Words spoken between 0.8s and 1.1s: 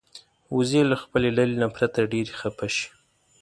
له